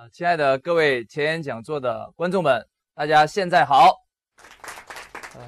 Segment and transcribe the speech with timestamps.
[0.00, 3.94] 啊，亲爱的各位前沿讲座的观众们，大家现在好。
[5.34, 5.46] 呃，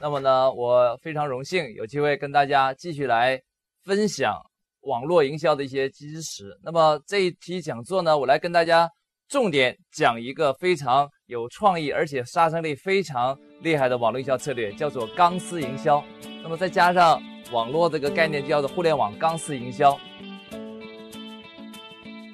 [0.00, 3.40] 那么呢，我非常荣幸有机会跟大家继续来
[3.84, 4.34] 分享
[4.80, 6.58] 网络营销的一些知识。
[6.64, 8.90] 那么这一期讲座呢，我来跟大家
[9.28, 16.02] 重点讲一个非常有创意而且杀伤力非常厉害的网络营销策略，叫做钢丝营销。
[16.42, 19.96] 那么再加上网络这个概念，叫做互联网钢丝营销。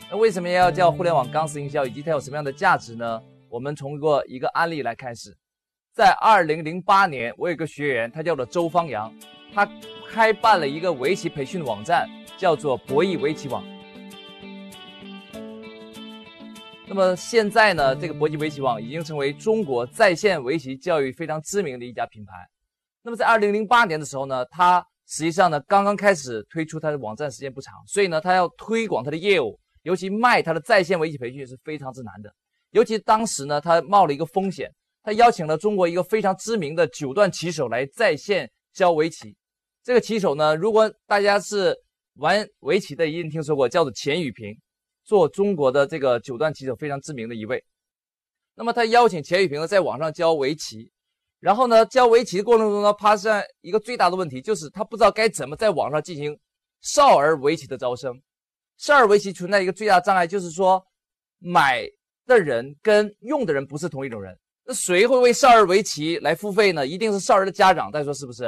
[0.08, 3.20] 那为什么要叫互联网钢丝营销，以及它有什么样的价值呢？
[3.48, 5.36] 我们从过一个案例来开始。
[5.92, 9.12] 在二零零八年，我有个学员，他叫做周方阳，
[9.52, 9.68] 他
[10.08, 13.64] 开办了一个围棋培训网站，叫做博弈围棋网。
[16.86, 22.32] 那么现在呢，这个博弈围棋网已经成为中国在线围棋教育非常知名的一家品牌。
[23.02, 29.58] 那么在二零零八年的时候呢，他实际上呢刚刚开始推出他的网站，时间不长，所以呢，他要推广他的业务。
[29.86, 32.34] 尤其卖他的在线围棋培训是非常之难的，
[32.72, 34.68] 尤其当时呢，他冒了一个风险，
[35.00, 39.36] 他邀请了中国一个非常知名的九段棋手来在线教围棋。
[39.84, 41.72] 这个棋手呢，如果大家是
[42.14, 44.52] 玩围棋的，一定听说过，叫做钱宇平，
[45.04, 47.62] 做中国的这个九段棋手非常知名的一位。
[48.56, 50.90] 那么他邀请钱宇平呢，在网上教围棋，
[51.38, 56.36] 然后呢，教围棋的过程中呢，发现一个最大的问题，就是他不知道该怎么在网上进行
[56.80, 58.20] 少儿围棋的招生。
[58.78, 60.84] 少儿围棋存在一个最大障碍，就是说，
[61.38, 61.82] 买
[62.26, 64.36] 的人跟用的人不是同一种人。
[64.64, 66.86] 那谁会为少儿围棋来付费呢？
[66.86, 67.90] 一定是少儿的家长。
[67.90, 68.44] 大家说是不是？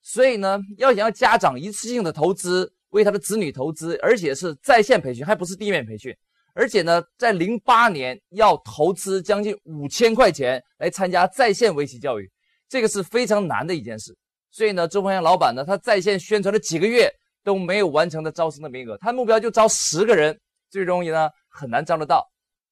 [0.00, 6.16] 所以呢，要想要家长一次性的投资，为他的子女投资，而且是在线培训，还不是地面培训，
[6.54, 12.30] 而且呢，在零八年要投资将近五千块钱来参加在线围棋教育，
[12.68, 14.16] 这个是非常难的一件事。
[14.50, 17.12] 所以呢，周鹏阳老板呢，他在线宣传了几个月。
[17.44, 20.38] 都没有完成的招生的名额，他目标就招十个人，
[20.70, 22.26] 最终呢很难招得到。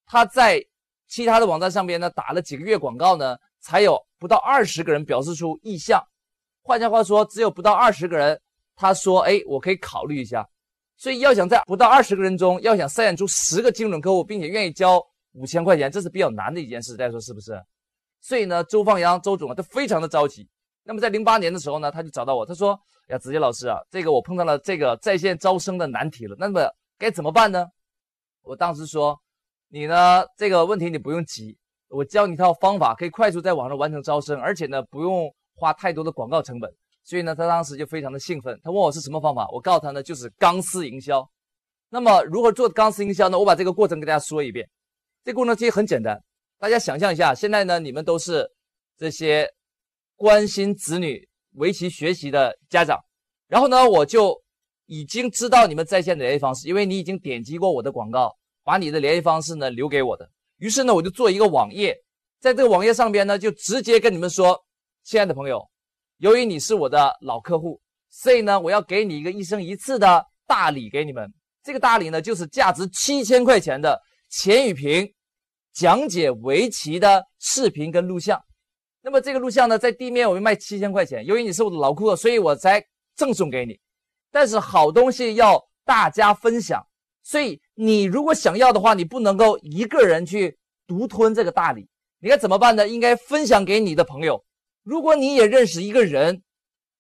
[0.07, 0.65] 他在
[1.07, 6.03] 其他的网站上边呢打了几个月广告呢，才有不到二十个人表示出意向。
[6.63, 8.41] 换句话说，只有不到二十个人，
[8.77, 10.47] 他说：“哎，我可以考虑一下。”
[10.97, 15.03] 所以要想在不到二十个人中，要想筛选出十个精准客户，并且愿意交
[15.33, 16.97] 五千块钱，这是比较难的一件事。
[16.97, 17.61] 大家说是不是？
[18.21, 20.47] 所以呢，周放阳周总啊，他非常的着急。
[20.83, 22.79] 那么在零八年的时候呢，他就找到我，他说。
[23.09, 27.67] 呀，子杰老师啊，这个我碰到了这个在线招生的难题了，那么该怎么办呢？
[28.43, 29.21] 我当时说，
[29.69, 31.59] 你呢这个问题你不用急，
[31.89, 36.73] 我教你一套方法，可以快速在网上完成招生，而且呢不用花太多的广告成本。
[37.03, 41.29] 所以呢，他当时就非常的兴奋，他问我是什么方法，我告诉他呢就是钢丝营销。
[41.89, 43.37] 那么如何做钢丝营销呢？
[43.37, 44.65] 我把这个过程给大家说一遍。
[45.25, 46.17] 这个过程其实很简单，
[46.61, 48.49] 大家想象一下，现在呢你们都是
[48.97, 49.53] 这些
[50.21, 51.27] 关心子女。
[51.55, 52.97] 围棋学习的家长，
[53.49, 54.41] 然后呢，我就
[54.87, 58.33] 已经知道你们在线的联系方式，因为你已经点击过我的广告，
[58.63, 60.31] 把你的联系方式呢留给我的。
[60.59, 61.93] 于是呢，我就做一个网页，
[62.39, 64.57] 在这个网页上边呢，就直接跟你们说，
[65.03, 65.61] 亲爱的朋友，
[66.19, 71.29] 由于你是我的老客户，所以呢，我要给你一个一生一次的大礼给你们。
[71.65, 75.13] 这个大礼呢，就是价值七千块钱的钱宇平
[75.73, 78.41] 讲解围棋的视频跟录像。
[79.03, 82.85] 那么这个录像呢，在地面我们卖七千块钱，由于你是我的老顾客，所以我才
[83.17, 83.79] 赠送给你。
[84.31, 86.87] 但是好东西要大家分享，
[87.23, 91.89] 所以你如果想要的话，你不能够一个人去独吞这个大礼，
[92.21, 92.87] 你该怎么办呢？
[92.87, 94.45] 应该分享给你的朋友。
[94.83, 96.43] 如果你也认识一个人，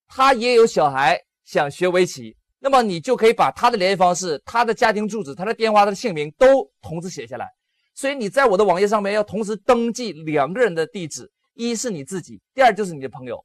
[0.08, 7.46] 他也有小孩想学围棋，那么你就可以把他的联系方式、他的家庭住址、他的电话、他的姓名都同时写下来。
[7.94, 11.30] 所以你在我的网页上面要同时登记两个人的地址。
[11.68, 13.44] 一是你自己，第二就是你的朋友。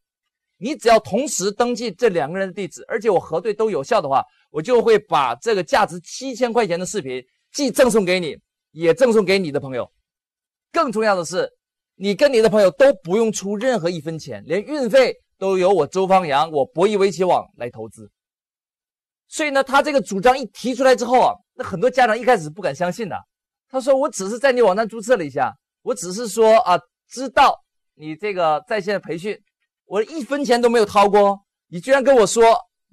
[0.57, 7.21] 你只要同时登记这两个人的地址，而且我核对都有效的话，我就会把这个价值七千块钱的视频
[7.51, 8.37] 既赠送给你，
[8.71, 9.91] 也赠送给你的朋友。
[10.71, 11.49] 更重要的是，
[11.95, 18.09] 你跟你的朋友都不用出任何一分钱，连运费都由我周方阳、我博弈围棋网来投资。
[19.27, 23.17] 所以呢，他这个主张一提出来之后啊，那很多家长一开始不敢相信的。
[23.67, 26.79] 他说：“我只是在你网站注册了一下，我只是说啊，
[27.09, 27.61] 知道。”
[27.97, 29.37] 你这个在线培训，
[29.85, 32.43] 我一分钱都没有掏过，你居然跟我说，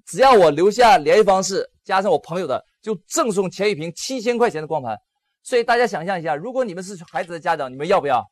[0.07, 4.97] 只要我留下联系方式，加上我朋友的，就赠送钱一平七千块钱的光盘。
[5.43, 8.25] 所以大家想象一下，如果你们是孩子的家长，你们要不要？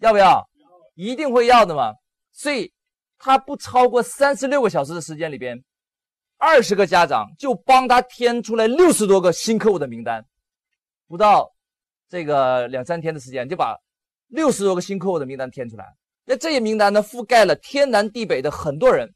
[0.00, 0.46] 要不要？
[0.94, 1.90] 一定会要的嘛。
[2.32, 2.70] 所以
[3.16, 5.58] 他不超过三十六个小时的时间里边，
[6.36, 10.22] 二十个家长就帮他添出来六十多个新客户的名单，
[11.08, 11.50] 不到
[12.10, 13.74] 这个两三天的时间就把。
[14.28, 15.84] 六十多个新客户的名单填出来，
[16.24, 19.12] 那这些名单呢，覆盖了天南地北的很多人。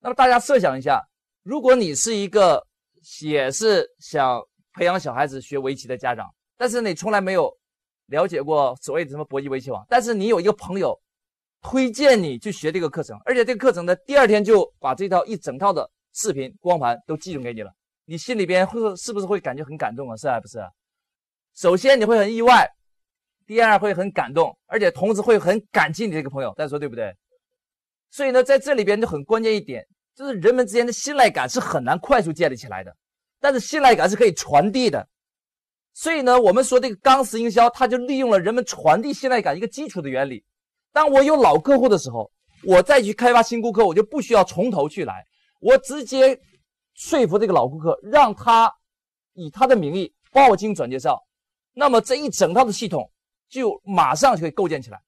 [0.00, 1.02] 那么大家设想一下，
[1.42, 2.62] 如果你是一个
[3.22, 4.42] 也是想
[4.74, 7.50] 培养小孩子学围棋的家长，但是你从来没有
[8.06, 10.94] 了解过所谓的什么搏击围棋网，但是你有一个朋友
[11.62, 17.72] 推荐你去学这个课程，而且这个课程呢，第二天就把这套一整套的视频光盘都寄送给你了，
[18.04, 20.16] 你心里边会是不是会感觉很感动啊？
[20.16, 20.58] 是还不是？
[21.54, 22.68] 首先你会很意外，
[23.46, 27.14] 第二会很感动，而且同时会很感激你这个朋友，大家说对不对？
[28.10, 32.94] 所以呢，在这里边就很关键一点，就是人们之间的信赖感是很难快速建立起来的，
[33.40, 35.06] 但是信赖感是可以传递的。
[35.92, 40.44] 所以呢，我们说这个钢丝营销，它就利用了人们传递信赖感一个基础的原理。
[40.92, 42.30] 当我有老客户的时候，
[42.64, 45.24] 我再去开发新顾客，我就不需要从头去来，
[45.60, 46.40] 我直接
[46.94, 48.72] 说服这个老顾客，让他
[49.34, 51.20] 以他的名义帮我进转介绍，
[51.72, 53.10] 那么这一整套的系统
[53.54, 55.00] 就马上就可以构建起来。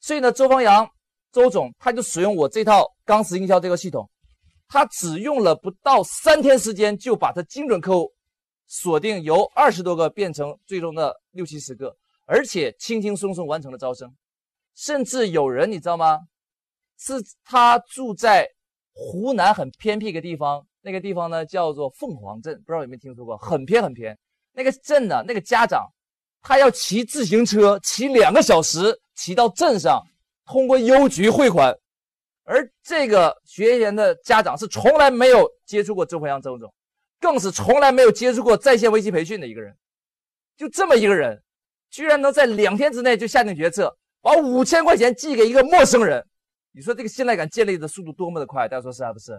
[0.00, 0.88] 所以呢，周方阳
[1.30, 4.08] 周总他就使用我这套钢丝营销这个系统，
[4.66, 8.10] 他只用了不到三天时间，就把他精准客户。
[8.66, 11.94] 锁定由二十多个变成最终的六七十个，
[12.24, 14.10] 而且轻轻松松完成了招生，
[14.74, 16.18] 甚至有人你知道吗？
[16.98, 17.12] 是
[17.44, 18.48] 他住在
[18.94, 23.36] 湖南很偏僻一个地方，那个地方呢叫做凤凰镇，不知道有没有听说过？
[23.36, 24.18] 很偏很偏。
[24.52, 25.86] 那个镇呢，那个家长
[26.42, 30.02] 他要骑自行车骑两个小时骑到镇上，
[30.44, 31.72] 通过邮局汇款，
[32.44, 36.72] 而这个学员的家长是从来没有接触过周培阳周总。
[37.20, 39.72] 更是从来没有接触过在线围棋培训的一个人，
[40.56, 41.40] 就这么一个人，
[41.88, 46.20] 居然能在两天之内就下定决策，把五千块钱寄给一个陌生人。
[46.72, 48.66] 你说这个信赖感建立的速度多么的快？
[48.66, 49.38] 大家说是还不是？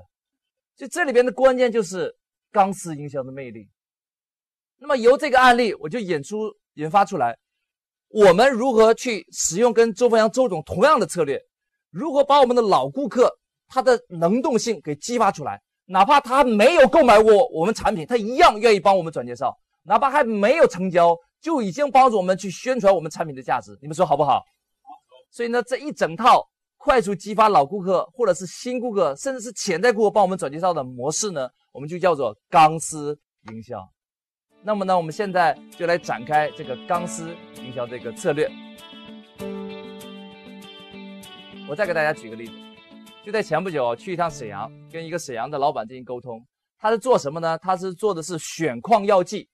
[0.77, 2.15] 就这里边的关键就是
[2.53, 3.67] 钢丝营销的魅力。
[4.77, 7.37] 那么由这个案例，我就引出引发出来，
[8.09, 11.41] 我们如何去使用跟周峰阳周总同样的策略，
[11.91, 13.31] 如何把我们的老顾客
[13.67, 15.61] 他的能动性给激发出来。
[15.85, 19.53] 哪怕他没有购买过我们产品，他一样愿意帮我们转介绍。
[19.83, 23.77] 哪怕还没有成交，就已经帮助我们去宣传我们产品的价值。
[23.81, 24.41] 你们说好不好？
[25.29, 26.47] 所以呢，这一整套
[26.77, 33.19] 快速激发老顾客，或者是新顾客，甚至是潜在顾客帮我们转介绍的模式呢，我们就叫做钢丝
[33.51, 33.77] 营销。
[34.65, 38.49] 那么呢，我们现在就来展开这个钢丝营销这个策略。
[41.67, 42.53] 我再给大家举个例子。
[43.25, 46.41] 就在前不久去一趟沈阳，跟一个沈阳的老板进行沟通。
[46.77, 47.57] 他是做什么呢？
[47.57, 49.49] 他是做的是选矿药剂。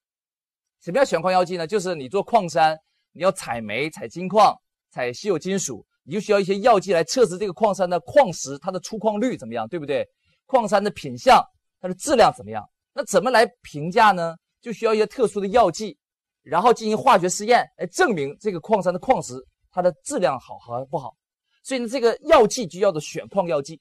[0.81, 1.65] 什么叫选矿药剂呢？
[1.65, 2.77] 就是你做矿山，
[3.11, 4.55] 你要采煤、采金矿、
[4.91, 10.07] 采稀有金属，你就需要一些药剂来测试这个矿山的矿石它的出矿率怎么样，对不对？
[10.45, 11.43] 矿山的品相，
[11.81, 12.63] 它的质量怎么样？
[12.93, 14.35] 那怎么来评价呢？
[14.61, 15.97] 就需要一些特殊的药剂，
[16.41, 19.35] 然后进行化学试验来证明这个矿山的矿石
[19.71, 21.15] 它的质量好和不好。
[21.63, 23.79] 所以呢，这个药剂就叫做选矿药剂。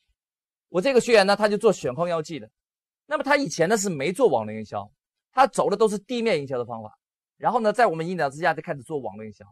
[0.68, 2.50] 我这个学员呢，他就做选矿药剂的。
[3.06, 4.90] 那么他以前呢是没做网络营销，
[5.32, 6.92] 他走的都是地面营销的方法。
[7.38, 9.44] 然后呢，在我们引导之下，就开始做网络营销。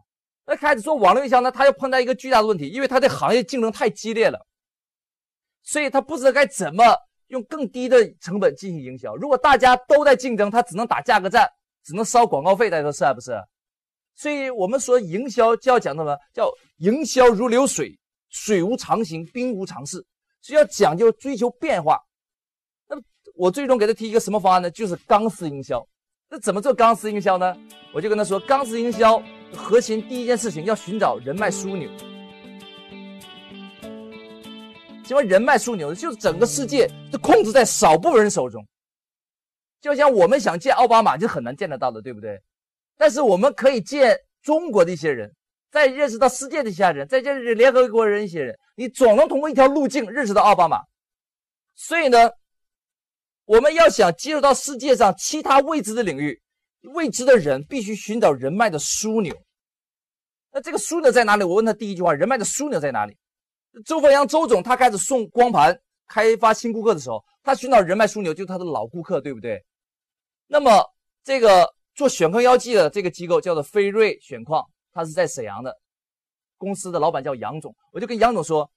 [0.45, 4.45] 那开始做网络营销呢，他又碰到一个巨大的问题，因为他的行业竞争太激烈了，
[5.63, 6.83] 所以他不知道该怎么
[7.27, 9.15] 用更低的成本进行营销。
[9.15, 11.47] 如果大家都在竞争，他只能打价格战，
[11.83, 12.69] 只能烧广告费。
[12.69, 13.31] 大家说是不是？
[14.15, 16.17] 所以我们说营销就要讲什么？
[16.33, 17.97] 叫营销如流水。
[18.29, 20.05] 水无常形，兵无常势，
[20.41, 21.97] 所以要讲究追求变化。
[22.89, 23.01] 那么
[23.35, 24.69] 我最终给他提一个什么方案呢？
[24.69, 25.81] 就是钢丝营销。
[26.29, 27.55] 那怎么做钢丝营销呢？
[27.93, 29.23] 我就跟他说，钢丝营销
[29.55, 31.89] 核心第一件事情要寻找人脉枢纽。
[35.07, 35.95] 什么人脉枢纽？
[35.95, 38.67] 就是整个世界都控制在少部分人手中。
[39.79, 42.37] 就像我们想见奥巴马就很难见得到的，对不对？
[42.97, 45.33] 但是我们可以见中国的一些人。
[45.69, 50.81] 再认识到世界的一些人，再认识联合国人一些人，你总能通过一条路径认识到奥巴马。
[51.75, 52.29] 所以呢，
[53.45, 56.41] 我们要想接入到世界上其他未知的领域、
[56.93, 59.33] 未知的人，必须寻找人脉的枢纽。
[60.51, 61.43] 那这个枢纽在哪里？
[61.43, 63.15] 我问他第一句话：人脉的枢纽在哪里？
[63.85, 69.63] 周凤阳周总他开始送光盘、开发新顾客的时候，他寻找人脉枢纽就是他的老顾客，对不对？
[70.47, 70.83] 那么
[71.23, 74.65] 这个做选矿药剂的这个机构叫做飞瑞选矿。
[74.93, 75.77] 他是在沈阳的
[76.57, 78.67] 公司的老板叫杨总，我就跟杨总说，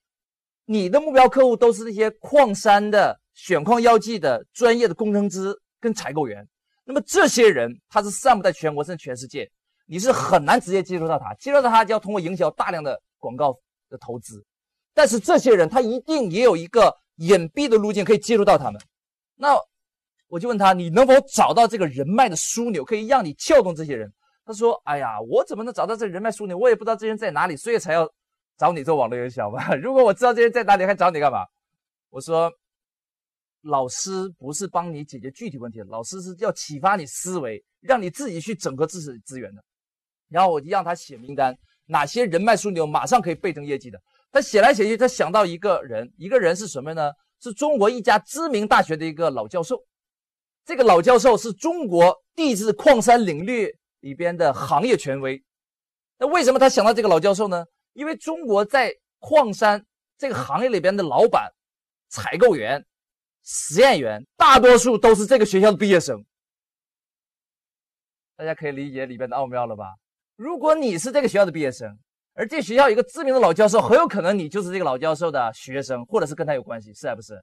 [0.65, 6.47] 你的目标客户都是那些矿山的选矿药剂的专业的工程师跟采购员，
[6.83, 9.49] 那么这些人他是散布在全国甚至全世界，
[9.87, 13.57] 你是很难直接接触到他，接触到他就要通过营销大量的广告
[13.89, 14.45] 的投资，
[14.93, 18.81] 但是这些人他一定也有一个隐蔽的路径可以接触到他们，
[19.35, 19.55] 那
[20.27, 24.11] 我就问他，你能否找到这个人脉的枢纽，可以让你撬动这些人？
[24.43, 26.57] 他说：“哎呀，我怎么能找到这人脉枢纽？
[26.57, 28.11] 我也不知道这些人在哪里，所以才要
[28.57, 29.73] 找你做网络营销嘛。
[29.77, 31.45] 如果我知道这些人在哪里，还找你干嘛？”
[32.09, 32.51] 我说
[33.61, 39.63] ：“老师不是帮你解决具体问题，老师是要启发你思维，让你自己去整合知识资源的。
[40.27, 41.55] 然后我就让他写名单，
[41.85, 44.01] 哪些人脉枢纽马上可以倍增业绩的。
[44.31, 47.11] 他写来写去，他想到一个人，一个人是什么呢？
[47.39, 49.83] 是中国一家知名大学的一个老教授。
[50.63, 55.43] 这个老教授是中国地质矿山领域里边的行业权威。
[56.17, 57.65] 那为什么他想到这个老教授呢？
[57.93, 59.83] 因为中国在矿山
[60.17, 61.51] 这个行业里边的老板、
[62.09, 62.85] 采购员、
[63.43, 66.23] 实验员，大多数都是这个学校的毕业生。
[68.37, 69.95] 大家可以理解里边的奥妙了吧？
[70.35, 71.99] 如果你是这个学校的毕业生，
[72.33, 77.41] 而这学校有一个知名的老教授，很有可能你就是这个老教授的学生，或者是跟他有关系，是还不是？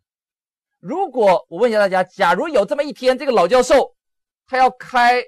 [0.81, 3.95] 如果我问一下大家，假如有这么一天，这个老教授
[4.47, 5.23] 他要开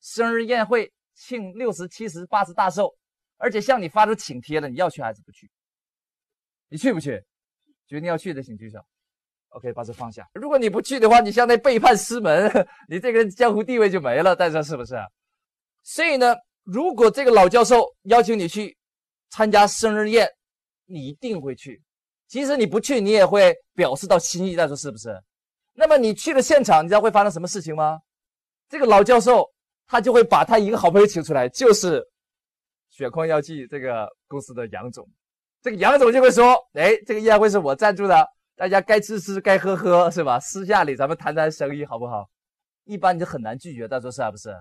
[0.00, 2.92] 生日宴会，庆六十、七十、八十大寿，
[3.36, 5.50] 而且向你发出请帖了，你要去还是不去？
[6.68, 7.22] 你去不去？
[7.86, 8.78] 决定要去的请举手。
[9.50, 10.26] OK，把这放下。
[10.32, 12.50] 如果你不去的话，你相当于背叛师门，
[12.88, 14.34] 你这个人江湖地位就没了。
[14.34, 14.96] 大家是不是？
[15.84, 18.76] 所以呢，如果这个老教授邀请你去
[19.30, 20.28] 参加生日宴，
[20.86, 21.82] 你一定会去。
[22.26, 24.56] 即使你不去，你也会表示到心意。
[24.56, 25.16] 大家说是不是？
[25.72, 27.98] 那么你去了现场，你知道会发生什么事情吗？
[28.68, 29.48] 这个老教授
[29.86, 32.04] 他就会把他一个好朋友请出来，就是
[32.90, 35.08] 血矿药剂这个公司的杨总。
[35.62, 38.26] 这个杨总就会说：“哎，这个宴会是我赞助的。”
[38.56, 40.38] 大家该吃吃，该喝喝，是吧？
[40.38, 42.28] 私下里咱们谈谈生意，好不好？
[42.84, 44.54] 一般你就很难拒绝，他说是还不是？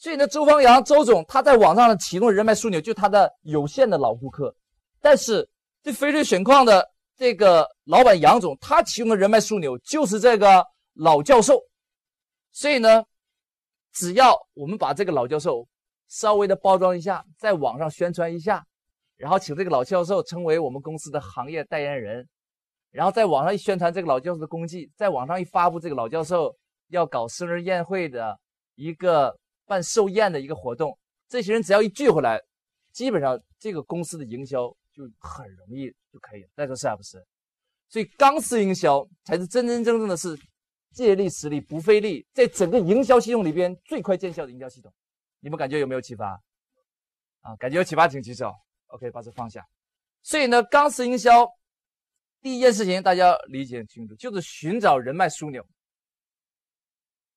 [0.00, 4.52] 所以呢，周方阳周总他在网上启动人脉枢纽，就他的有限的老顾客。
[4.98, 5.46] 但是
[5.82, 10.64] 这飞瑞选矿的这个老板杨总，他启动的人脉枢纽就是这个
[10.94, 11.60] 老教授。
[12.50, 13.04] 所以呢，
[13.92, 15.68] 只要我们把这个老教授
[16.08, 18.64] 稍微的包装一下，在网上宣传一下，
[19.18, 22.26] 然后请这个老教授成为我们公司的行业代言人。
[22.90, 26.56] 然后在网上一宣传这个老教授的功绩，在网上一发布这个老教授
[26.88, 28.34] 要搞生日宴会的
[28.76, 29.38] 一个
[29.70, 30.98] 办寿宴的一个活动，
[31.28, 32.40] 这些人只要一聚回来，
[32.92, 36.48] 基本上这个公司的营销就很容易就可以了。
[36.56, 37.24] 再说是还不是？
[37.88, 40.36] 所以钢丝营销才是真真正正的是
[40.92, 44.92] 借力使力不费力，在整个营销系统里边最快见效的营销系统。
[45.38, 46.32] 你们感觉有没有启发？
[47.42, 48.52] 啊，感觉有启发请举手。
[48.88, 49.64] OK，把这放下。
[50.20, 51.48] 所以呢，钢丝营销。
[52.42, 55.64] 第一件事情，大家理解清楚，就是寻找人脉枢纽。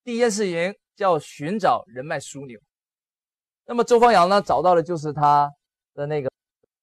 [0.04, 2.60] 第一件事情叫寻找人脉枢纽。
[3.66, 5.52] 那么周方阳呢，找到的就是他
[5.94, 6.30] 的那个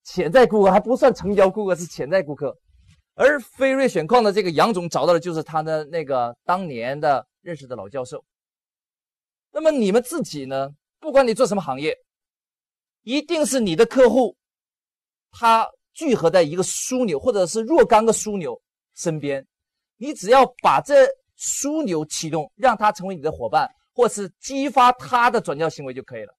[0.05, 2.57] 潜在顾客，还不算成交顾客，是潜在顾客。
[3.15, 8.25] 而飞瑞选矿的这个杨总找到的就是他的那个当年的认识的老教授。
[9.53, 10.71] 那么你们自己呢？
[10.99, 11.97] 不管你做什么行业，
[13.03, 14.37] 一定是你的客户，
[15.31, 15.69] 他。
[15.93, 18.59] 聚合在一个枢纽或者是若干个枢纽
[18.95, 19.45] 身边，
[19.97, 21.05] 你只要把这
[21.41, 26.35] 枢纽启动，让它成为你的伙伴，或是激发他的转交行为就可以了。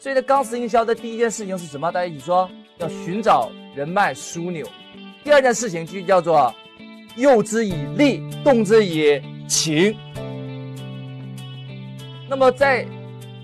[0.00, 1.90] 所以呢，钢丝营销的第一件事情是什么？
[1.92, 4.66] 大家一起说，要寻找人脉枢纽。
[5.24, 6.52] 第二件事情就叫做
[7.16, 9.96] 诱之以利，动之以情。
[12.28, 12.86] 那么在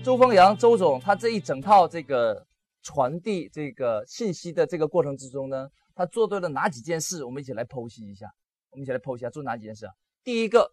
[0.03, 2.45] 周峰阳，周总，他这一整套这个
[2.83, 7.23] 传递这个信息的这个过程之中呢，他做对了哪几件事？
[7.23, 8.31] 我们一起来剖析一下。
[8.69, 9.93] 我们一起来剖析一下做哪几件事啊？
[10.23, 10.71] 第一个，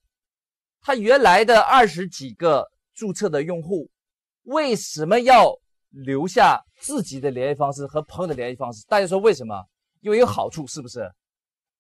[0.83, 3.88] 他原来的二十几个注册的用户，
[4.43, 5.57] 为什么要
[5.88, 8.85] 留下自己的联系方式和朋友的联系方式？
[8.87, 9.64] 大家说为什么？
[10.00, 11.11] 因为有好处，是不是？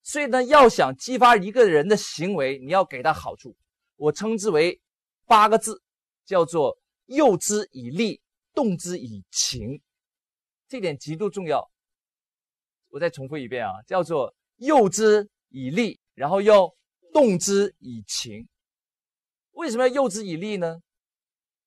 [0.02, 3.54] 所以呢，要想激发一个人的行为，你要给他好处。
[3.96, 4.80] 我称之为
[5.26, 5.82] 八个字，
[6.24, 6.76] 叫做。
[7.06, 8.20] 诱之以利，
[8.54, 9.80] 动之以情，
[10.70, 11.68] 这点极度重要。
[12.90, 16.72] 我再重复一遍啊，叫做诱之以利，然后又
[17.12, 18.46] 动之以情。
[19.50, 20.80] 为什么要诱之以利呢？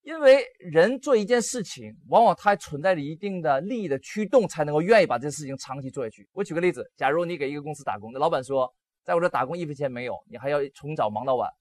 [0.04, 6.26] 因为人做一件事情，往往它存在着一定的利益的驱动，才能够愿意把这事情长期做下去。
[6.32, 11.52] 我举个例子，假如你给一个公司打工，那老板说，在我这打工一分钱没有，你还要从早忙到晚。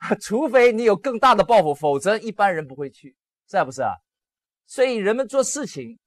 [0.20, 3.16] 除非你有更大的抱负，否则一般人不会去，
[3.50, 3.94] 是不是啊？
[4.66, 5.98] 所以人们做事情，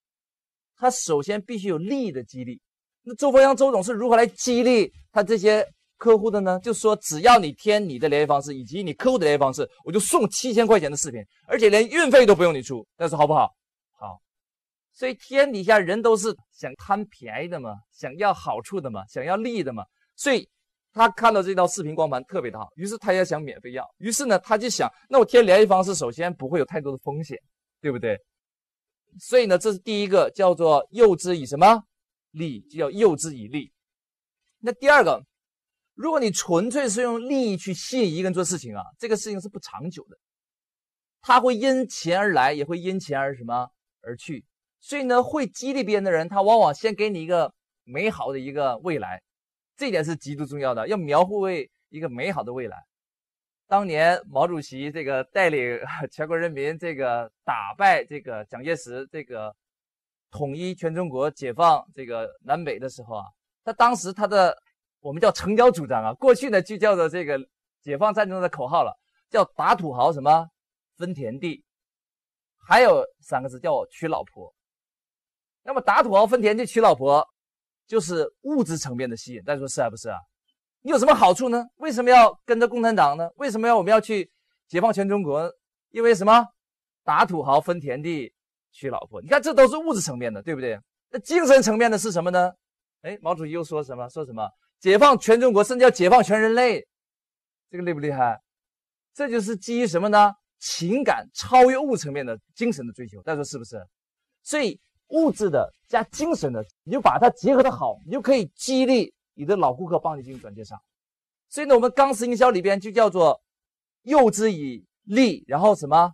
[0.81, 2.59] 他首先必须有利益的激励。
[3.03, 5.63] 那周峰阳周总是如何来激励他这些
[5.97, 6.59] 客户的呢？
[6.63, 12.83] 就说只要你填你的联系方式以及你客户的联系方式，我就送七千块钱的视频，而且连运费都不用你出。
[12.97, 13.47] 但是好不好？
[13.91, 14.19] 好。
[14.91, 19.83] 所以天底下人都是想贪便宜的嘛，想要好处的嘛，想要利益的嘛，
[20.15, 20.49] 所以。
[20.93, 23.89] 他看到这道视频光盘特别的好，于是他也想免费要。
[23.99, 27.37] 于是呢，他就想，那我填联系方式，首先不会有太多的风险，
[27.79, 28.19] 对不对？
[29.19, 31.83] 所以呢，这是第一个叫做诱之以什么
[32.31, 33.71] 利，就叫诱之以利。
[34.59, 35.23] 那第二个，
[35.93, 40.17] 如果你纯粹是用利益去吸引一个人做事情啊，这个事情是不长久的。
[41.21, 43.69] 他会因钱而来，也会因钱而什么
[44.01, 44.43] 而去。
[44.79, 47.53] 所以呢，会激励别人的人，他往往先给你一个
[47.83, 49.21] 美好的一个未来，
[49.77, 50.87] 这一点是极度重要的。
[50.87, 52.77] 要描绘为一个美好的未来。
[53.71, 55.79] 当年毛主席这个带领
[56.11, 59.55] 全国人民这个打败这个蒋介石，这个
[60.29, 63.23] 统一全中国、解放这个南北的时候啊，
[63.63, 64.53] 他当时他的
[64.99, 67.39] 我们叫成交主张啊，过去呢就叫做这个
[67.81, 68.91] 解放战争的口号了，
[69.29, 70.45] 叫打土豪什么
[70.97, 71.63] 分田地，
[72.67, 74.53] 还有三个字叫娶老婆。
[75.63, 77.25] 那么打土豪分田地娶老婆，
[77.87, 80.17] 就是物质层面的吸引，大家说是还不是啊？
[80.81, 81.65] 你有什么好处呢？
[81.77, 83.29] 为什么要跟着共产党呢？
[83.35, 84.29] 为什么要我们要去
[84.67, 85.51] 解放全中国？
[85.89, 86.45] 因为什么？
[87.03, 88.33] 打土豪分田地
[88.71, 90.79] 娶老婆，你看这都是物质层面的，对不对？
[91.09, 92.51] 那精神层面的是什么呢？
[93.01, 94.07] 哎，毛主席又说什么？
[94.09, 94.49] 说什么？
[94.79, 96.85] 解放全中国，甚至要解放全人类，
[97.69, 98.39] 这个厉不厉害？
[99.13, 100.33] 这就是基于什么呢？
[100.59, 103.83] 情感超越物层面的精神的追求，大家说是不是？
[104.43, 104.79] 所以。
[105.13, 110.75] 物质的加精神的，你就把它结合的好，你就可以激励你的老顾客帮你进行转介绍。
[111.49, 113.41] 所以呢，我们钢丝营销里边就叫做
[114.03, 116.11] 诱之以利，然后什么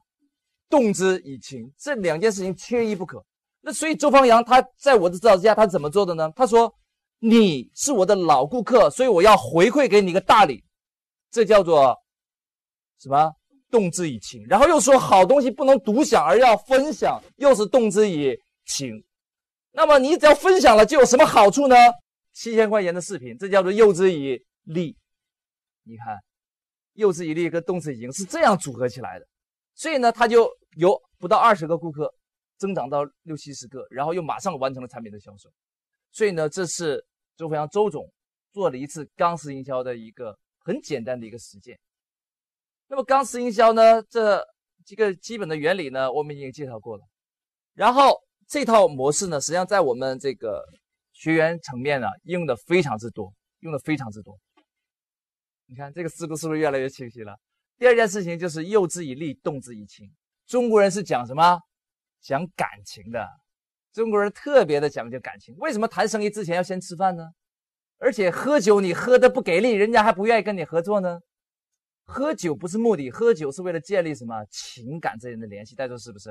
[0.69, 3.23] 动之以情，这两件事情缺一不可。
[3.61, 6.31] 那所以周方阳他在我的指导之下，他怎么做的呢？
[6.35, 6.73] 他说
[7.19, 10.63] ：“你是我的老顾客，所以我要回馈给你一个大礼，
[11.31, 11.97] 这叫做
[12.99, 13.31] 什么？
[13.69, 14.45] 动之以情。
[14.47, 18.37] 然后又说好东西不能独享，而要分享，又是动之以。”
[18.69, 19.01] 情，
[19.71, 21.75] 那么你只要分享了，就有什么好处呢？
[22.37, 24.95] 七千块钱的视频，这叫做诱之以利。
[25.81, 26.15] 你看，
[26.93, 29.25] 诱之以利跟动之以情是这样组合起来的，
[29.73, 32.13] 所以呢，他就由不到二十个顾客
[32.59, 35.49] 增长到六七十个，然后又马上完成了产品的销售。
[36.11, 37.03] 所以呢，这是
[37.35, 38.07] 周飞阳周总
[38.53, 41.75] 做了一次钢丝营销的一个很简单的一个实践。
[42.87, 44.45] 那么钢丝营销呢，这
[44.85, 47.03] 几个基本的原理呢，我们已经介绍过了，
[47.73, 48.15] 然后。
[48.49, 50.63] 这套模式呢，实际上在我们这个
[51.17, 54.37] 学员层面呢，用的非常之多，用的非常之多。
[55.65, 57.35] 你看这个思路是不是越来越清晰了？
[57.79, 60.07] 第二件事情就是诱之以利，动之以情。
[60.45, 61.59] 中国人是讲什么？
[62.21, 63.27] 讲感情的。
[63.93, 65.55] 中国人特别的讲究感情。
[65.57, 67.27] 为什么谈生意之前要先吃饭呢？
[67.97, 71.19] 而且喝酒你喝的不给力，人家还不愿意跟你合作呢？
[72.03, 75.75] 喝酒不是目的，喝酒是为了建立什么情感之间的联系？
[75.75, 76.29] 大家说是不是？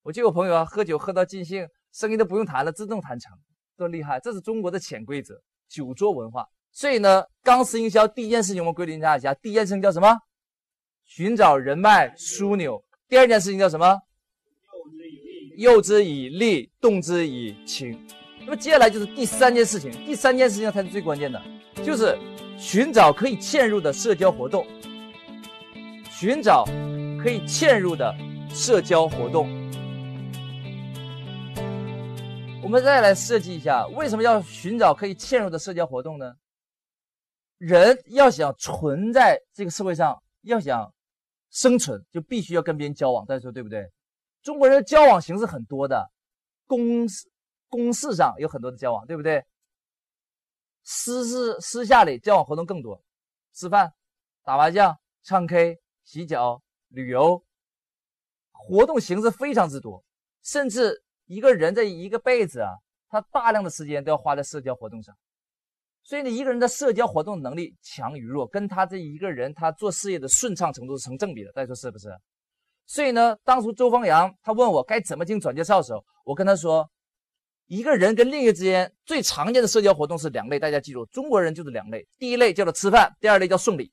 [0.00, 3.30] 我就有朋友啊，喝酒喝到尽兴，生意都不用谈了，自动谈成，
[3.76, 4.20] 多厉害！
[4.20, 6.46] 这是中国的潜规则，酒桌文化。
[6.72, 10.16] 所以呢，钢丝营销第一件事情我们规定大家，第一件事情叫什么？
[11.04, 12.82] 寻找人脉枢纽。
[13.08, 14.00] 第二件事情叫什么？
[15.56, 17.96] 诱之以利，动之以情。
[18.40, 21.40] 那么接下来就是第三件事情，第三件事情才是最关键的，
[21.82, 22.18] 就是
[22.58, 24.66] 寻找可以嵌入的社交活动。
[26.10, 26.64] 寻找
[27.22, 28.14] 可以嵌入的
[28.50, 29.63] 社交活动。
[32.64, 36.34] 我们再来设计一下，为什么要寻找可以嵌入的社交活动呢？
[37.58, 40.90] 人要想存在这个社会上，要想
[41.50, 43.26] 生存，就必须要跟别人交往。
[43.26, 43.92] 大家说对不对？
[44.42, 46.10] 中国人交往形式很多的，
[46.66, 47.06] 公
[47.68, 49.44] 公事上有很多的交往，对不对？
[50.84, 52.98] 私事私下里交往活动更多，
[53.52, 53.92] 吃饭、
[54.42, 57.44] 打麻将、唱 K、洗脚、旅游，
[58.52, 60.02] 活动形式非常之多，
[60.42, 61.03] 甚至。
[61.26, 62.72] 一个人这一个辈子啊，
[63.08, 65.14] 他大量的时间都要花在社交活动上，
[66.02, 71.50] 所以呢，一个人的社交活动能力强与弱，跟他这一个人他做事业的顺畅程度是成正比的。
[71.52, 72.08] 大家说是不是？
[72.86, 76.86] 所以呢，当初周方阳他问我该怎么进转介绍的时候，我跟他说，
[77.66, 83.90] 一个人跟另一个之间最常见的社交活动是两类，大家记住，中国人就是两类，第一类叫做吃饭，第二类叫送礼。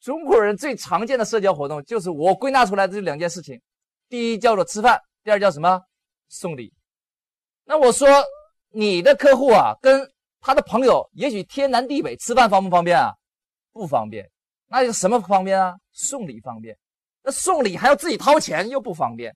[0.00, 3.60] 中国人最常见的社交活动就是我归纳出来的这两件事情，
[4.08, 5.00] 第一叫做吃饭。
[5.24, 5.80] 第二叫什么？
[6.28, 6.72] 送礼。
[7.64, 8.08] 那我说
[8.70, 10.00] 你的客户啊，跟
[10.40, 13.12] 他的朋友也许天南地北，吃饭方不方便啊？
[13.72, 14.28] 不方便。
[14.66, 15.76] 那就什么方便啊？
[15.92, 16.76] 送礼方便。
[17.22, 19.32] 那送礼还要自己掏钱，又不方便。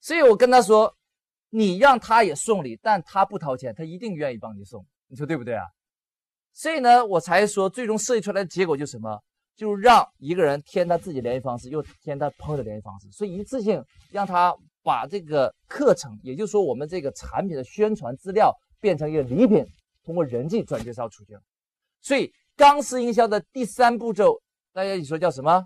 [0.00, 0.94] 所以我跟他说，
[1.48, 4.84] 你让他也送礼，但他不掏钱，他一定愿意帮你送。
[5.06, 5.64] 你说对不对啊？
[6.52, 9.22] 所以呢，我才说最终设计出来的结果就是什么？
[9.56, 14.54] 就让一个人填他自己联系方式，又填他朋友的联系方式，所以一次性让他。
[14.82, 19.64] 把这个课程，也就是说我们这个产品的宣传资料，变成一个礼品，
[20.04, 21.40] 通过人际转介绍出去了。
[22.00, 24.40] 所以钢丝营销的第三步骤，
[24.72, 25.64] 大家你说叫什么？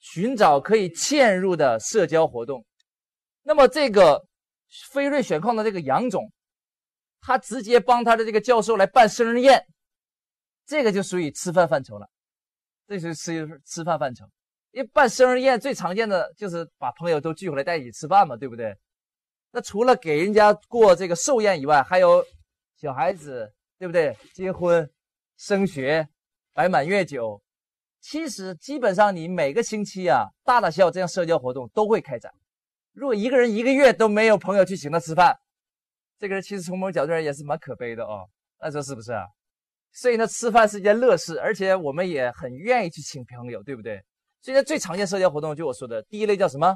[0.00, 2.64] 寻找可以嵌入的社交活动。
[3.42, 4.24] 那么这个
[4.90, 6.30] 飞瑞选矿的这个杨总，
[7.20, 9.60] 他直接帮他的这个教授来办生日宴，
[10.66, 12.08] 这个就属于吃饭范畴了，
[12.86, 14.24] 这是吃吃饭范畴。
[14.78, 18.72] 因为办生日宴最常见的就是把朋友都聚回来在一起吃饭嘛，对不对？
[19.50, 22.24] 那除了给人家过这个寿宴以外，还有
[22.76, 24.16] 小孩子，对不对？
[24.32, 24.88] 结婚、
[25.36, 26.08] 升学、
[26.52, 27.42] 摆满月酒，
[28.00, 32.32] 其实基本上你每个星期啊，大大小小这样社交活动都会开展。
[32.92, 35.36] 如果一个人一个月都没有朋友去请他吃饭，
[36.20, 38.28] 这个人其实从某种角度上也是蛮可悲的哦。
[38.60, 39.24] 那说是不是啊？
[39.90, 44.00] 所以呢，吃饭是一件乐事，而且我们也很愿意去请朋友，对不对？
[44.40, 46.74] 现在最常见社交活动，就我说的第一类叫什么？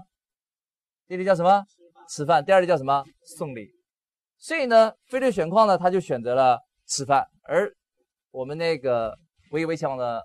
[1.07, 1.64] 第一类叫什么？
[2.09, 2.44] 吃饭。
[2.44, 3.03] 第二类叫什么？
[3.37, 3.70] 送礼。
[4.38, 7.72] 所以呢，飞利选矿呢，他就选择了吃饭，而
[8.31, 9.16] 我们那个
[9.53, 10.22] 唯一围墙的，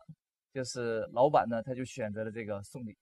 [0.53, 2.97] 就是老板呢，他就选择了这个送礼。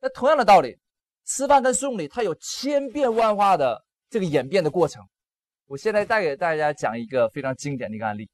[0.00, 0.78] 那同样的道理，
[1.26, 5.06] 吃饭跟送礼，它有千变万化的这个演变的过程。
[5.66, 8.26] 我现在带给大家讲一个非常经典的一个案例。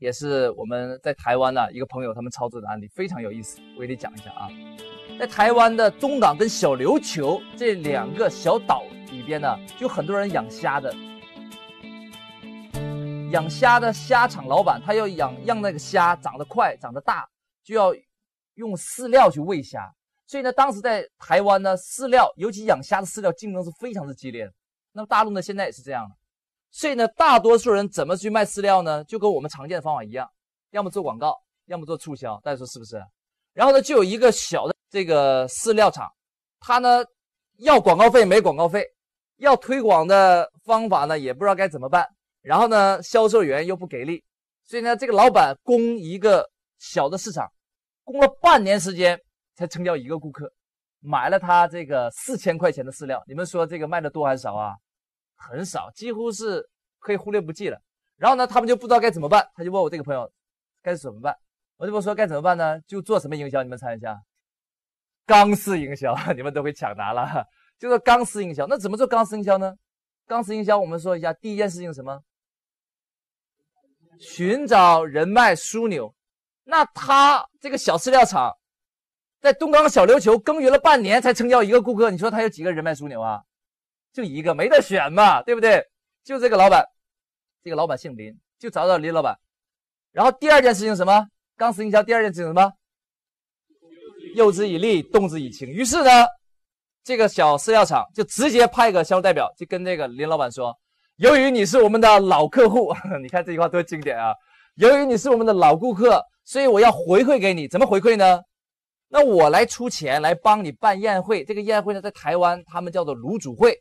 [0.00, 4.48] 也是我们在台湾的一个朋友他们操作的案例，非常有意思，我给你讲一下啊。
[5.18, 8.82] 在台湾的中港跟小琉球这两个小岛
[9.12, 10.90] 里边呢，就很多人养虾的。
[13.30, 17.28] 养虾的虾场老板，他要养让那个虾长得快、长得大，
[17.62, 17.94] 就要
[18.54, 19.92] 用饲料去喂虾。
[20.26, 24.52] 所以呢，当时在台湾呢，饲料尤其养虾的饲料竞争是非常之激烈的。
[24.92, 26.16] 那么大陆呢，现在也是这样的。
[26.70, 29.02] 所以呢，大多数人怎么去卖饲料呢？
[29.04, 30.28] 就跟我们常见的方法一样，
[30.70, 32.40] 要么做广告，要么做促销。
[32.44, 33.02] 大家说是不是？
[33.52, 36.08] 然后呢，就有一个小的这个饲料厂，
[36.60, 37.04] 他呢
[37.58, 38.86] 要广告费没广告费，
[39.38, 42.06] 要推广的方法呢也不知道该怎么办。
[42.40, 44.22] 然后呢，销售员又不给力，
[44.64, 47.50] 所以呢，这个老板供一个小的市场，
[48.04, 49.20] 供了半年时间
[49.56, 50.50] 才成交一个顾客，
[51.00, 53.22] 买了他这个四千块钱的饲料。
[53.26, 54.74] 你们说这个卖的多还是少啊？
[55.40, 56.64] 很少，几乎是
[56.98, 57.80] 可以忽略不计了。
[58.16, 60.30] 然后呢，他们就不知道该怎么办，他就问我这个朋友
[60.82, 61.34] 该怎么办。
[61.78, 62.78] 我就说该怎么办呢？
[62.86, 63.62] 就做什么营销？
[63.62, 64.20] 你们猜一下，
[65.24, 67.44] 钢丝营销， 你们都会抢答了。
[67.78, 69.74] 就说钢丝营销，那怎么做钢丝营销呢？
[70.26, 72.22] 钢丝营销，我们说一下，第一件事情什么？
[74.18, 76.14] 寻找人脉枢纽。
[76.64, 78.54] 那他这个小饲料厂
[79.40, 83.42] 在东港小琉球耕耘了半年才成交一个顾客，你说他有几个人脉枢纽啊？
[84.12, 85.82] 就一个没得选嘛，对不对？
[86.24, 86.84] 就这个老板，
[87.62, 89.34] 这个老板姓林，就找找林老板。
[90.12, 91.26] 然后第二件事情什么？
[91.56, 92.02] 钢丝营销。
[92.02, 92.72] 第二件事情什么？
[94.34, 95.68] 诱之以利，动之以情。
[95.68, 96.10] 于是呢，
[97.02, 100.76] 这个小饲料厂就直接派个销售代表，就跟这个林老板说
[101.16, 104.32] ：“由于你是我们的老客户， 你看这句话多经典啊！
[104.76, 107.66] 由于你是我们的老顾客，所以我要回馈给你。
[107.66, 108.40] 怎么回馈呢？
[109.08, 111.44] 那我来出钱来帮你办宴会。
[111.44, 113.76] 这个宴会呢，在台湾他们叫做卤煮会。”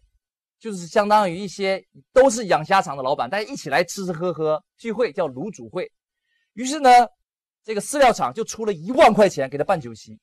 [0.60, 5.90] 就是相当于一些都是养虾场的老板，大家一起来吃吃喝喝聚会，叫卤煮会。
[6.54, 6.90] 于是呢，
[7.64, 10.20] 这个饲料厂就出了一万块钱给他办酒席。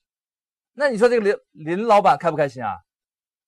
[0.74, 2.76] 那你说这个林林老板开不开心啊？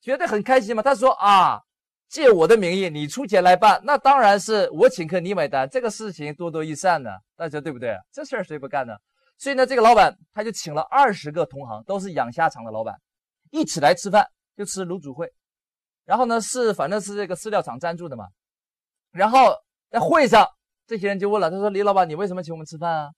[0.01, 0.83] 觉得很开心嘛。
[0.83, 1.61] 他说啊，
[2.09, 7.95] 借我的名义，你出钱来办，那当然是我请客你买单，这个事情多多益善的，大家对不对？
[8.11, 8.95] 这事儿谁不干呢？
[9.37, 12.99] 所以呢，这个老板他就请了二十个同行，都是养虾场的老板，
[13.51, 15.31] 一起来吃饭，就吃卤煮会。
[16.09, 18.25] 然后呢，是反正是这个饲料厂赞助的嘛。
[19.11, 19.55] 然后
[19.91, 20.49] 在会上，
[20.87, 23.11] 这些人就问了，他说：“李老板，你为什么请我们吃饭啊？”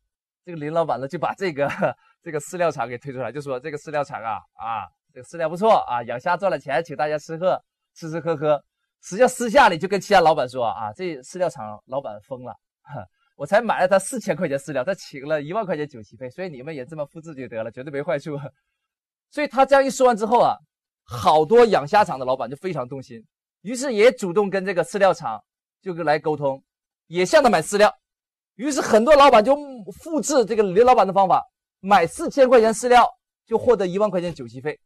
[0.44, 1.70] 这个林老板呢，就把这个
[2.20, 7.62] 这个饲料厂给推出来，就说：“这个饲料厂啊，啊，这个饲料不错啊，养虾赚了钱，请大家吃喝
[7.94, 8.60] 吃吃喝喝。”
[9.02, 12.52] 实际上私下里就跟其他老板说：“啊，这饲料厂老板疯了，
[13.36, 18.36] 我才买了他四千块钱饲料，他请了一万块钱酒席费，所以你们也这么复制就得了，绝对没坏处。
[19.30, 20.56] ”所以他这样一说完之后啊。
[21.10, 23.20] 好多养虾场的老板就非常动心，
[23.62, 25.42] 于是也主动跟这个饲料厂
[25.82, 26.62] 就来沟通，
[27.08, 27.92] 也向他买饲料。
[28.54, 29.56] 于是很多老板就
[30.00, 31.44] 复制这个林老板的方法，
[31.80, 33.08] 买四千块钱饲料
[33.44, 34.78] 就获得一万块钱酒席费。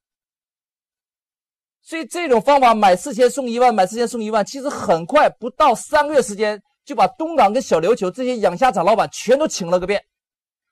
[1.82, 10.02] 所以这种方法买四千送一万，买四千送一万，其实很快不到三个月时间就把东港跟小琉球这些养虾场老板全都请了个遍。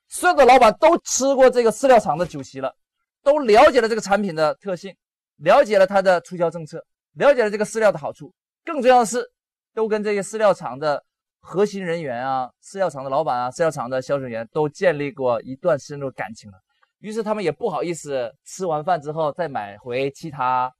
[0.08, 2.74] 所有的老板都吃过这个饲料厂的酒席了，
[3.22, 4.96] 都了解了这个产品的特性。
[5.42, 8.32] 了解了他的促销政策，了解了这个饲料的好处，
[8.64, 9.28] 更重要的是，
[9.74, 11.04] 都跟这些饲料厂的
[11.40, 16.58] 核心人员啊、饲料厂的老板啊、饲料厂的销售员都建立过一段深入感情了。
[17.00, 20.72] 于是他们也不好意思吃完饭之后再买回其他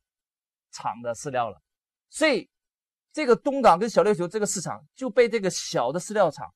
[0.71, 1.61] 厂的饲料了。
[2.09, 2.49] 所以，
[3.13, 6.47] 这个东港跟小琉球这个市场就被这个小的饲料厂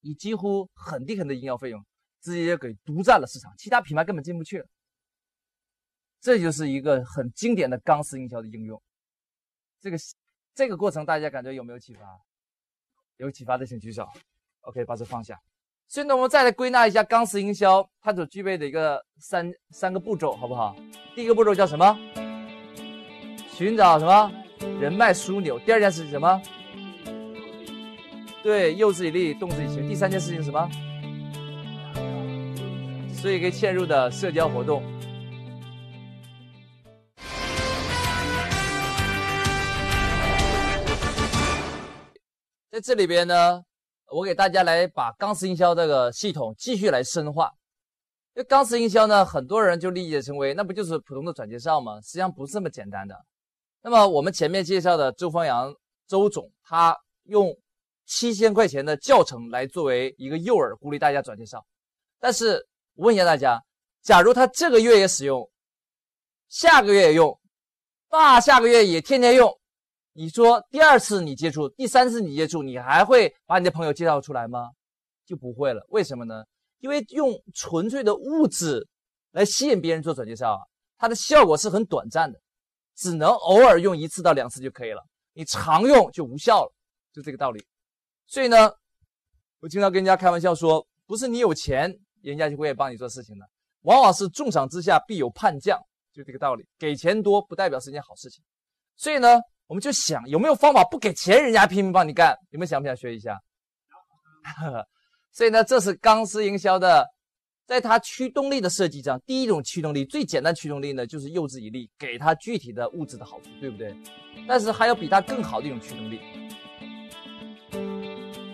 [0.00, 1.80] 以几乎很低很低的营销费用
[2.20, 4.64] 直接给独占了市场，其他品牌根本进不去。
[6.20, 8.80] 这就是一个很经典的钢丝营销的应用，
[9.80, 9.96] 这个
[10.54, 12.02] 这个过程大家感觉有没有启发？
[13.16, 14.06] 有启发的请举手。
[14.62, 15.40] OK，把这放下。
[15.88, 20.76] 所以呢，我们再来归纳一下钢丝营销它所具备的一个三三个步骤，好不好？
[21.14, 21.98] 第一个步骤叫什么？
[23.48, 24.30] 寻找什么
[24.78, 25.58] 人脉枢纽？
[25.60, 26.42] 第二件事情什么？
[28.42, 29.88] 对，诱之以利，动之以情。
[29.88, 30.70] 第三件事情什么？
[33.12, 34.82] 所以可以嵌入的社交活动。
[42.80, 43.62] 这里边呢，
[44.06, 47.52] 我给大家来把钢丝营销这个系统继续来深化。
[48.34, 52.00] 因为钢丝营销呢，很多人就理解成为那不就是普通的转介绍吗？
[52.00, 53.14] 实际上不是这么简单的。
[53.82, 55.74] 那么我们前面介绍的周方阳
[56.06, 57.54] 周总，他用
[58.06, 61.64] 七千块钱的教程来作为一个诱饵，鼓励大家转介绍。
[62.18, 62.64] 但是
[62.94, 63.60] 我问一下大家，
[64.02, 65.50] 假如他这个月也使用，
[66.48, 67.36] 下个月也用，
[68.08, 69.59] 大下个月也天天用。
[70.12, 74.70] 你说第二次你接触，第三次你接触，你还会把你的朋友介绍出来吗？
[75.24, 75.86] 就不会了。
[75.90, 76.42] 为什么呢？
[76.80, 78.86] 因为用纯粹的物质
[79.30, 80.60] 来吸引别人做转介绍啊，
[80.98, 82.40] 它的效果是很短暂的，
[82.96, 85.00] 只能偶尔用一次到两次就可以了。
[85.32, 86.72] 你常用就无效了，
[87.12, 87.64] 就这个道理。
[88.26, 88.72] 所以呢，
[89.60, 93.48] 我经常跟人家开玩笑说，不是你有钱，人家就会帮你做事情的，
[93.82, 95.78] 往往是重赏之下必有叛将，
[96.12, 96.66] 就这个道理。
[96.78, 98.42] 给钱多不代表是件好事情。
[98.96, 99.38] 所以呢。
[99.70, 102.36] 我们就想有没有方法不给钱，人家拼命帮你干？
[102.50, 103.40] 有没有想不想学一下？
[105.30, 107.06] 所以呢，这是钢丝营销的，
[107.68, 113.94] 在它驱动力的设计上，第一种驱动力最简单驱动力呢，就是诱之以利，给他具体的物质的好处，对不对？
[114.48, 116.20] 但是还有比它更好的一种驱动力。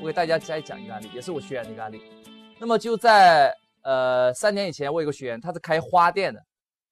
[0.03, 2.03] 我给大家再讲一个案例，也是我学员的一个案例。
[2.61, 6.45] 那么就在呃三年以前，我有个学员，他是开花店的，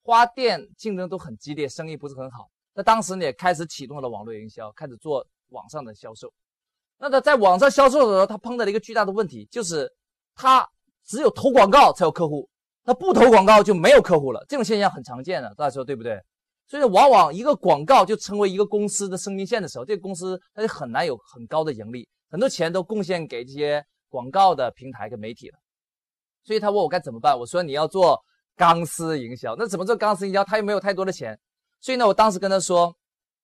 [0.02, 2.48] 花店竞争都很激烈，生意不是很好。
[2.74, 6.32] 那当时呢，也开始启动了网络营销，开始做网上的销售。
[6.98, 9.90] 那他在网上销售的时候，他碰到了一个巨大的问题，就是
[10.34, 10.68] 他
[11.04, 12.48] 只有投广告才有客户，
[12.84, 14.44] 他不投广告就没有客户了。
[14.48, 16.20] 这种现象很常见的，大家说对不对？
[16.66, 25.58] 所以往往一个广告就成为一个公司的生命线的时候，这个公司它就很难有很高的盈利，很多钱都贡献给这些广告的平台跟媒体了。
[26.42, 28.18] 所以他问我该怎么办，我说你要做
[28.56, 30.42] 钢丝营销，那怎么做钢丝营销？
[30.42, 31.38] 他又没有太多的钱。
[31.84, 32.96] 所以呢，我当时跟他说，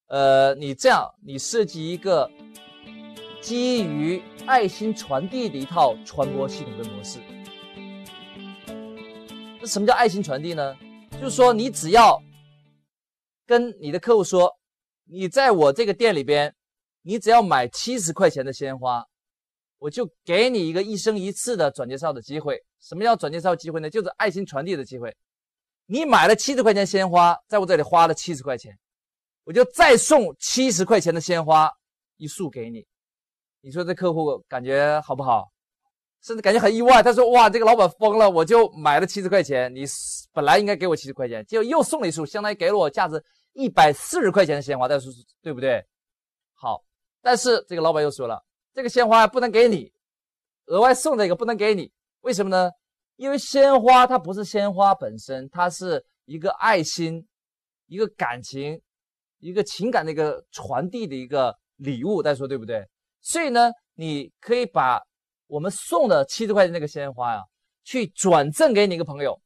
[0.06, 2.26] 呃，你这样，你设计一个
[3.42, 7.18] 基于爱心传递的一套传播系统跟模式。
[9.60, 10.74] 那什么叫爱心传递呢？
[11.20, 12.18] 就是说，你只要
[13.46, 14.50] 跟你的客户说，
[15.04, 16.54] 你在我这个店里边，
[17.02, 19.04] 你只要买七十块钱的鲜花，
[19.78, 22.64] 我就给你一个一生一次的转介绍的机会。
[22.80, 23.90] 什么叫转介绍机会呢？
[23.90, 25.14] 就是爱心传递的机会。
[25.92, 28.78] 你买了七十块钱鲜花，在我这里花了七十块钱，
[29.42, 31.68] 我就再送七十块钱的鲜花
[32.16, 32.86] 一束给你。
[33.60, 35.50] 你说这客户感觉好不好？
[36.22, 37.02] 甚至感觉很意外。
[37.02, 38.30] 他说：“哇，这个老板疯了！
[38.30, 39.84] 我就买了七十块钱，你
[40.32, 43.20] 本来应该给我七十块钱，结果又送了一束，相当于给了我价值
[43.54, 45.10] 一百四十块钱的鲜花，再说
[45.42, 45.84] 对不对？”
[46.54, 46.84] 好，
[47.20, 48.40] 但是这个老板又说了，
[48.72, 49.92] 这个鲜花不能给你，
[50.66, 52.70] 额外送这个不能给你，为什么呢？
[53.20, 57.22] 因为鲜花它不是鲜花本身，它是一个爱心、
[57.86, 58.80] 一个感情、
[59.40, 62.82] 一个情感的一个传递的一个礼物，大家说对不对？
[63.20, 64.98] 所以呢，你可以把
[65.48, 67.42] 我们送的七十块钱那个鲜花呀，
[67.84, 69.38] 去转赠给你一个朋友，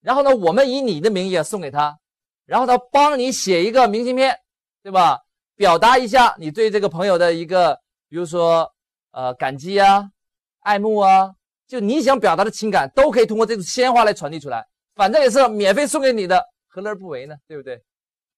[0.00, 1.94] 然后呢，我们以你的名义啊送给他，
[2.46, 4.34] 然后他帮你写一个明信片，
[4.82, 5.18] 对吧？
[5.54, 8.72] 表达一下你对这个朋友的一个，比如说
[9.10, 10.08] 呃感激啊、
[10.60, 11.34] 爱慕啊。
[11.72, 14.62] 就你想表达的情感，都可以通过这束鲜花来传递出来，
[14.94, 17.34] 反正也是免费送给你的，何乐而不为呢？
[17.48, 17.82] 对不对？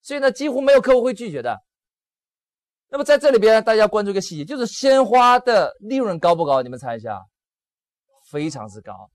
[0.02, 1.60] 所以呢，几乎没有客户会拒绝的。
[2.90, 6.62] 那么在这里边，大家关注一个细节，就是鲜花的利润高不高？
[6.62, 7.20] 你们猜一下，
[8.30, 9.10] 非常之高。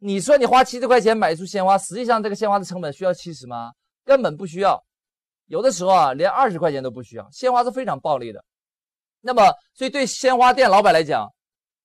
[0.00, 3.70] 你说你花七十块钱买一束鲜花，实际上这个鲜花的成本需要七十吗？
[4.04, 4.84] 根本不需要，
[5.46, 7.30] 有的时候啊，连二十块钱都不需要。
[7.30, 8.44] 鲜花是非常暴利的。
[9.20, 11.32] 那么，所以对鲜花店老板来讲，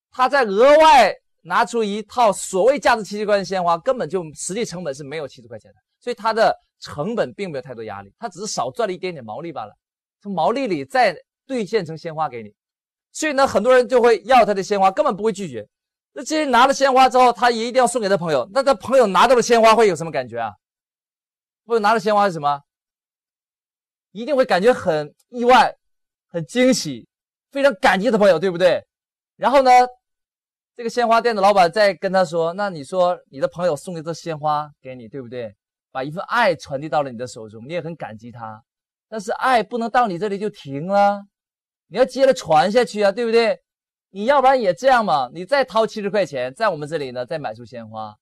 [0.10, 1.14] 他在额外。
[1.42, 9.74] 拿出一套所谓价值七十块钱的鲜花，根本就实际成本是没有七十块钱的，所以它的成本并没有太多压力，它只是少赚了一点点毛利罢了。
[10.22, 11.16] 从毛利里再
[11.48, 12.54] 兑现成鲜花给你，
[13.12, 15.66] 所以呢，很多人就会要他的鲜花，根本不会拒绝。
[16.12, 18.48] 那这些拿了鲜花之后，他也一定要送给他朋友。
[18.52, 20.52] 那他朋友拿到了鲜花会有什么感觉啊？
[21.66, 22.62] 或者拿了鲜花是什么？
[24.12, 25.74] 一定会感觉很意外、
[26.28, 27.08] 很惊喜、
[27.52, 28.84] 非常感激的朋友，对不对？
[29.38, 29.72] 然后呢？
[30.80, 35.54] 这个鲜花店的老板在跟他说：“那你说你的朋友送一这鲜花给你，对不对？
[35.92, 38.64] 把一份爱传递到了你的手中，你也很感激他。
[39.10, 41.22] 但是爱不能到你这里就停了，
[41.90, 43.60] 你要接着传下去啊，对不对？
[44.12, 48.16] 你要不然也这样嘛，你再掏七十块钱，在我们这里呢再买束鲜花，